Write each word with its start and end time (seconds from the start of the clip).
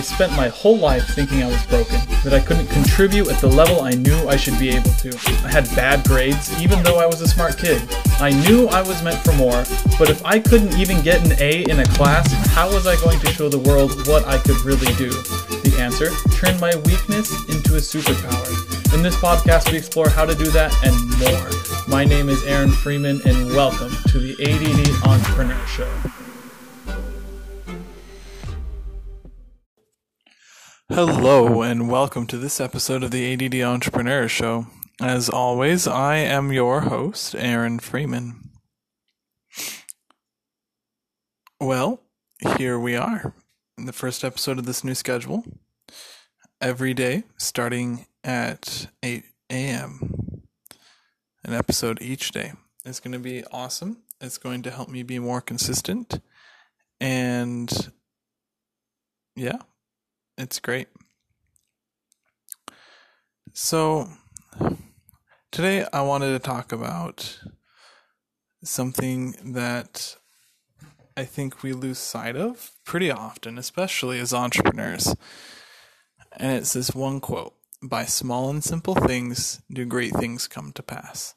spent 0.00 0.32
my 0.32 0.48
whole 0.48 0.76
life 0.76 1.06
thinking 1.14 1.42
I 1.42 1.48
was 1.48 1.64
broken, 1.66 2.00
that 2.24 2.34
I 2.34 2.40
couldn't 2.40 2.66
contribute 2.66 3.28
at 3.28 3.40
the 3.40 3.46
level 3.46 3.80
I 3.80 3.92
knew 3.92 4.28
I 4.28 4.36
should 4.36 4.58
be 4.58 4.68
able 4.70 4.90
to. 4.90 5.10
I 5.44 5.48
had 5.48 5.64
bad 5.74 6.04
grades, 6.04 6.50
even 6.60 6.82
though 6.82 6.98
I 6.98 7.06
was 7.06 7.20
a 7.20 7.28
smart 7.28 7.58
kid. 7.58 7.82
I 8.20 8.30
knew 8.46 8.66
I 8.68 8.82
was 8.82 9.02
meant 9.02 9.18
for 9.24 9.32
more, 9.32 9.64
but 9.98 10.10
if 10.10 10.24
I 10.24 10.38
couldn't 10.38 10.74
even 10.78 11.02
get 11.02 11.24
an 11.24 11.32
A 11.40 11.62
in 11.70 11.80
a 11.80 11.86
class, 11.94 12.30
how 12.54 12.72
was 12.72 12.86
I 12.86 12.96
going 12.96 13.20
to 13.20 13.26
show 13.28 13.48
the 13.48 13.58
world 13.58 14.06
what 14.06 14.26
I 14.26 14.38
could 14.38 14.60
really 14.60 14.92
do? 14.94 15.10
The 15.10 15.76
answer 15.78 16.10
turn 16.36 16.58
my 16.60 16.74
weakness 16.84 17.30
into 17.48 17.76
a 17.76 17.80
superpower. 17.80 18.94
In 18.94 19.02
this 19.02 19.16
podcast, 19.16 19.70
we 19.70 19.78
explore 19.78 20.08
how 20.08 20.24
to 20.24 20.34
do 20.34 20.50
that 20.50 20.74
and 20.84 20.96
more. 21.18 21.86
My 21.88 22.04
name 22.04 22.28
is 22.28 22.42
Aaron 22.44 22.70
Freeman, 22.70 23.20
and 23.24 23.48
welcome 23.48 23.92
to 24.08 24.18
the 24.18 24.32
ADD 24.42 25.08
Entrepreneur 25.08 25.66
Show. 25.66 26.25
Hello, 30.88 31.62
and 31.62 31.90
welcome 31.90 32.28
to 32.28 32.38
this 32.38 32.60
episode 32.60 33.02
of 33.02 33.10
the 33.10 33.32
ADD 33.32 33.56
Entrepreneur 33.56 34.28
Show. 34.28 34.68
As 35.02 35.28
always, 35.28 35.88
I 35.88 36.18
am 36.18 36.52
your 36.52 36.82
host, 36.82 37.34
Aaron 37.34 37.80
Freeman. 37.80 38.52
Well, 41.60 42.02
here 42.56 42.78
we 42.78 42.94
are, 42.94 43.34
in 43.76 43.86
the 43.86 43.92
first 43.92 44.22
episode 44.22 44.60
of 44.60 44.64
this 44.64 44.84
new 44.84 44.94
schedule. 44.94 45.42
Every 46.60 46.94
day, 46.94 47.24
starting 47.36 48.06
at 48.22 48.86
8 49.02 49.24
a.m. 49.50 50.42
An 51.44 51.52
episode 51.52 52.00
each 52.00 52.30
day. 52.30 52.52
It's 52.84 53.00
going 53.00 53.12
to 53.12 53.18
be 53.18 53.42
awesome. 53.50 54.04
It's 54.20 54.38
going 54.38 54.62
to 54.62 54.70
help 54.70 54.88
me 54.88 55.02
be 55.02 55.18
more 55.18 55.40
consistent. 55.40 56.20
And 57.00 57.90
yeah, 59.34 59.58
it's 60.38 60.58
great. 60.58 60.88
So, 63.52 64.08
today 65.50 65.86
I 65.92 66.02
wanted 66.02 66.32
to 66.32 66.38
talk 66.38 66.72
about 66.72 67.40
something 68.62 69.34
that 69.54 70.16
I 71.16 71.24
think 71.24 71.62
we 71.62 71.72
lose 71.72 71.98
sight 71.98 72.36
of 72.36 72.72
pretty 72.84 73.10
often, 73.10 73.56
especially 73.56 74.18
as 74.18 74.34
entrepreneurs. 74.34 75.14
And 76.32 76.52
it's 76.52 76.74
this 76.74 76.94
one 76.94 77.20
quote 77.20 77.54
By 77.82 78.04
small 78.04 78.50
and 78.50 78.62
simple 78.62 78.94
things 78.94 79.62
do 79.72 79.86
great 79.86 80.12
things 80.12 80.46
come 80.48 80.72
to 80.72 80.82
pass. 80.82 81.34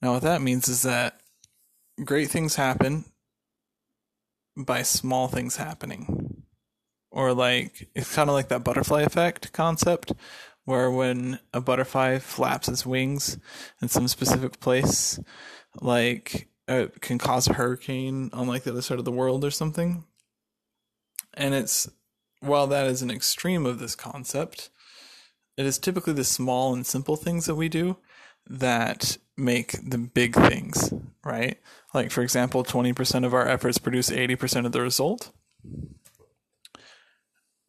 Now, 0.00 0.14
what 0.14 0.22
that 0.22 0.40
means 0.40 0.68
is 0.68 0.82
that 0.82 1.20
great 2.02 2.30
things 2.30 2.54
happen 2.54 3.04
by 4.56 4.82
small 4.82 5.28
things 5.28 5.56
happening 5.56 6.29
or 7.10 7.32
like 7.32 7.88
it's 7.94 8.14
kind 8.14 8.28
of 8.28 8.34
like 8.34 8.48
that 8.48 8.64
butterfly 8.64 9.02
effect 9.02 9.52
concept 9.52 10.12
where 10.64 10.90
when 10.90 11.38
a 11.52 11.60
butterfly 11.60 12.18
flaps 12.18 12.68
its 12.68 12.86
wings 12.86 13.38
in 13.82 13.88
some 13.88 14.06
specific 14.06 14.60
place 14.60 15.18
like 15.80 16.48
it 16.68 17.00
can 17.00 17.18
cause 17.18 17.48
a 17.48 17.54
hurricane 17.54 18.30
on 18.32 18.46
like 18.46 18.62
the 18.62 18.70
other 18.70 18.82
side 18.82 18.98
of 18.98 19.04
the 19.04 19.10
world 19.10 19.44
or 19.44 19.50
something. 19.50 20.04
And 21.34 21.54
it's 21.54 21.88
while 22.40 22.66
that 22.68 22.86
is 22.86 23.02
an 23.02 23.10
extreme 23.10 23.66
of 23.66 23.78
this 23.78 23.94
concept 23.94 24.70
it 25.56 25.66
is 25.66 25.78
typically 25.78 26.14
the 26.14 26.24
small 26.24 26.72
and 26.72 26.86
simple 26.86 27.16
things 27.16 27.44
that 27.44 27.54
we 27.54 27.68
do 27.68 27.98
that 28.48 29.18
make 29.36 29.72
the 29.86 29.98
big 29.98 30.34
things 30.34 30.92
right? 31.22 31.58
Like 31.92 32.10
for 32.10 32.22
example 32.22 32.64
20% 32.64 33.26
of 33.26 33.34
our 33.34 33.46
efforts 33.46 33.78
produce 33.78 34.10
80% 34.10 34.64
of 34.64 34.72
the 34.72 34.80
result 34.80 35.32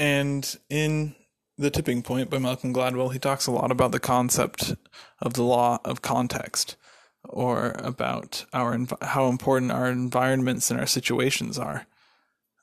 and 0.00 0.58
in 0.70 1.14
The 1.58 1.70
Tipping 1.70 2.02
Point 2.02 2.30
by 2.30 2.38
Malcolm 2.38 2.72
Gladwell, 2.72 3.12
he 3.12 3.18
talks 3.18 3.46
a 3.46 3.50
lot 3.50 3.70
about 3.70 3.92
the 3.92 4.00
concept 4.00 4.74
of 5.20 5.34
the 5.34 5.42
law 5.42 5.78
of 5.84 6.00
context 6.00 6.76
or 7.28 7.76
about 7.78 8.46
our 8.54 8.78
how 9.02 9.28
important 9.28 9.70
our 9.70 9.90
environments 9.90 10.70
and 10.70 10.80
our 10.80 10.86
situations 10.86 11.58
are 11.58 11.86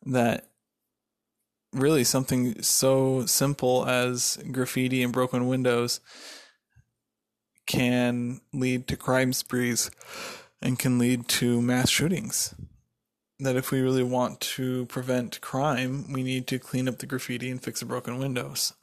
that 0.03 0.49
really 1.73 2.03
something 2.03 2.59
so 2.63 3.23
simple 3.27 3.85
as 3.85 4.39
graffiti 4.51 5.03
and 5.03 5.13
broken 5.13 5.47
windows 5.47 5.99
can 7.67 8.41
lead 8.51 8.87
to 8.87 8.97
crime 8.97 9.31
sprees 9.31 9.91
and 10.59 10.79
can 10.79 10.97
lead 10.97 11.27
to 11.27 11.61
mass 11.61 11.89
shootings 11.89 12.55
that 13.39 13.55
if 13.55 13.71
we 13.71 13.81
really 13.81 14.03
want 14.03 14.39
to 14.39 14.85
prevent 14.87 15.41
crime, 15.41 16.11
we 16.11 16.23
need 16.23 16.47
to 16.47 16.57
clean 16.57 16.87
up 16.87 16.97
the 16.97 17.05
graffiti 17.05 17.51
and 17.51 17.61
fix 17.61 17.81
the 17.81 17.85
broken 17.85 18.17
windows. 18.17 18.73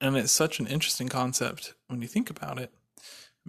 And 0.00 0.16
it's 0.16 0.32
such 0.32 0.58
an 0.58 0.66
interesting 0.66 1.08
concept 1.08 1.74
when 1.88 2.02
you 2.02 2.08
think 2.08 2.30
about 2.30 2.58
it, 2.58 2.72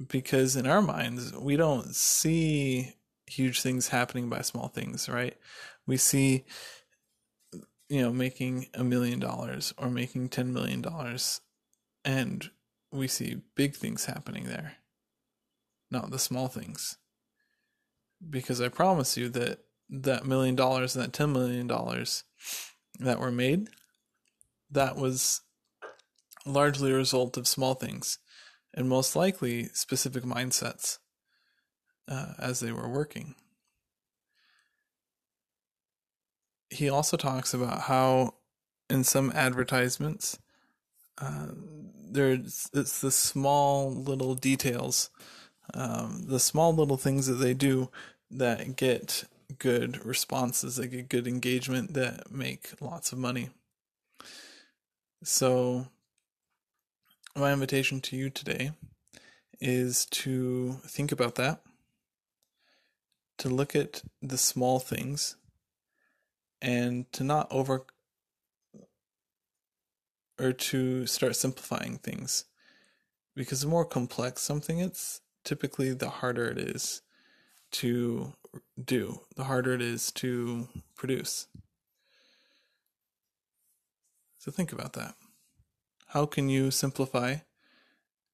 because 0.07 0.55
in 0.55 0.67
our 0.67 0.81
minds, 0.81 1.33
we 1.33 1.55
don't 1.55 1.95
see 1.95 2.93
huge 3.25 3.61
things 3.61 3.87
happening 3.87 4.29
by 4.29 4.41
small 4.41 4.67
things, 4.67 5.07
right? 5.07 5.35
We 5.87 5.97
see, 5.97 6.43
you 7.89 8.01
know, 8.01 8.11
making 8.11 8.67
a 8.73 8.83
million 8.83 9.19
dollars 9.19 9.73
or 9.77 9.89
making 9.89 10.29
$10 10.29 10.47
million, 10.47 10.85
and 12.03 12.51
we 12.91 13.07
see 13.07 13.41
big 13.55 13.75
things 13.75 14.05
happening 14.05 14.45
there, 14.45 14.73
not 15.89 16.11
the 16.11 16.19
small 16.19 16.49
things 16.49 16.97
because 18.29 18.61
I 18.61 18.69
promise 18.69 19.17
you 19.17 19.29
that 19.29 19.59
that 19.89 20.25
million 20.25 20.55
dollars 20.55 20.95
and 20.95 21.03
that 21.03 21.13
ten 21.13 21.33
million 21.33 21.67
dollars 21.67 22.23
that 22.99 23.19
were 23.19 23.31
made, 23.31 23.69
that 24.71 24.95
was 24.95 25.41
largely 26.45 26.91
a 26.91 26.95
result 26.95 27.37
of 27.37 27.47
small 27.47 27.73
things, 27.73 28.19
and 28.73 28.89
most 28.89 29.15
likely 29.15 29.65
specific 29.73 30.23
mindsets 30.23 30.99
uh, 32.07 32.33
as 32.39 32.59
they 32.59 32.71
were 32.71 32.89
working. 32.89 33.35
He 36.69 36.89
also 36.89 37.17
talks 37.17 37.53
about 37.53 37.81
how, 37.81 38.35
in 38.89 39.03
some 39.03 39.31
advertisements, 39.35 40.39
uh, 41.19 41.49
there's 42.09 42.69
it's 42.73 43.01
the 43.01 43.11
small 43.11 43.93
little 43.93 44.35
details, 44.35 45.09
um, 45.73 46.25
the 46.27 46.39
small 46.39 46.73
little 46.73 46.97
things 46.97 47.27
that 47.27 47.35
they 47.35 47.53
do 47.53 47.89
that 48.37 48.75
get 48.75 49.25
good 49.59 50.05
responses, 50.05 50.77
that 50.77 50.87
get 50.87 51.09
good 51.09 51.27
engagement, 51.27 51.93
that 51.93 52.31
make 52.31 52.71
lots 52.81 53.11
of 53.11 53.17
money. 53.17 53.49
So, 55.23 55.87
my 57.35 57.53
invitation 57.53 58.01
to 58.01 58.15
you 58.15 58.29
today 58.29 58.71
is 59.59 60.05
to 60.07 60.73
think 60.85 61.11
about 61.11 61.35
that, 61.35 61.61
to 63.37 63.49
look 63.49 63.75
at 63.75 64.03
the 64.21 64.37
small 64.37 64.79
things, 64.79 65.35
and 66.61 67.11
to 67.13 67.23
not 67.23 67.47
over 67.51 67.85
or 70.39 70.51
to 70.51 71.05
start 71.05 71.35
simplifying 71.35 71.97
things. 71.97 72.45
Because 73.35 73.61
the 73.61 73.67
more 73.67 73.85
complex 73.85 74.41
something 74.41 74.79
is, 74.79 75.21
typically 75.43 75.93
the 75.93 76.09
harder 76.09 76.45
it 76.45 76.57
is 76.57 77.01
to 77.73 78.33
do, 78.83 79.21
the 79.35 79.45
harder 79.45 79.73
it 79.73 79.81
is 79.81 80.11
to 80.13 80.67
produce. 80.95 81.47
So 84.37 84.51
think 84.51 84.71
about 84.71 84.93
that. 84.93 85.15
How 86.07 86.25
can 86.25 86.49
you 86.49 86.69
simplify 86.69 87.37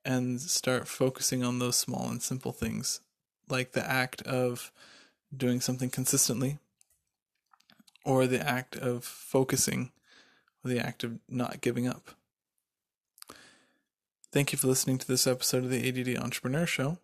and 0.04 0.42
start 0.42 0.88
focusing 0.88 1.44
on 1.44 1.60
those 1.60 1.78
small 1.78 2.10
and 2.10 2.22
simple 2.22 2.52
things, 2.52 3.02
like 3.48 3.72
the 3.72 3.90
act 3.90 4.22
of 4.24 4.72
doing 5.36 5.62
something 5.62 5.90
consistently, 5.90 6.58
or 8.04 8.28
the 8.28 8.46
act 8.46 8.76
of 8.76 9.04
focusing, 9.04 9.92
or 10.64 10.70
the 10.70 10.80
act 10.80 11.04
of 11.04 11.20
not 11.30 11.62
giving 11.62 11.88
up? 11.88 12.12
Thank 14.32 14.52
you 14.52 14.58
for 14.58 14.68
listening 14.68 14.98
to 14.98 15.08
this 15.08 15.26
episode 15.26 15.64
of 15.64 15.70
the 15.70 15.88
ADD 15.88 16.22
Entrepreneur 16.22 16.66
Show. 16.66 16.98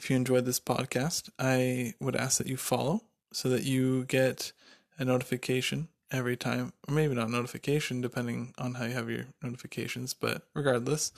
If 0.00 0.08
you 0.08 0.16
enjoyed 0.16 0.46
this 0.46 0.58
podcast, 0.58 1.28
I 1.38 1.92
would 2.00 2.16
ask 2.16 2.38
that 2.38 2.46
you 2.46 2.56
follow 2.56 3.02
so 3.34 3.50
that 3.50 3.64
you 3.64 4.06
get 4.06 4.50
a 4.98 5.04
notification 5.04 5.88
every 6.10 6.38
time, 6.38 6.72
or 6.88 6.94
maybe 6.94 7.14
not 7.14 7.28
notification, 7.28 8.00
depending 8.00 8.54
on 8.56 8.76
how 8.76 8.86
you 8.86 8.94
have 8.94 9.10
your 9.10 9.26
notifications, 9.42 10.14
but 10.14 10.44
regardless, 10.54 11.12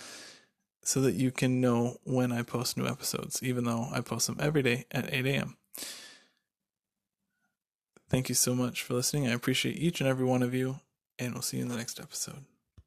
so 0.83 1.01
that 1.01 1.15
you 1.15 1.31
can 1.31 1.61
know 1.61 1.99
when 2.03 2.33
I 2.33 2.43
post 2.43 2.77
new 2.77 2.89
episodes, 2.89 3.41
even 3.41 3.63
though 3.63 3.87
I 3.93 4.01
post 4.01 4.27
them 4.27 4.39
every 4.41 4.65
day 4.65 4.87
at 4.91 5.15
8 5.15 5.27
a.m. 5.27 5.57
Thank 8.11 8.29
you 8.29 8.35
so 8.35 8.53
much 8.53 8.83
for 8.83 8.95
listening. 8.95 9.29
I 9.29 9.33
appreciate 9.33 9.77
each 9.77 10.01
and 10.01 10.11
every 10.11 10.27
one 10.27 10.43
of 10.43 10.55
you, 10.55 10.81
and 11.21 11.35
we'll 11.35 11.43
see 11.43 11.59
you 11.59 11.63
in 11.63 11.69
the 11.69 11.77
next 11.77 12.01
episode. 12.01 12.47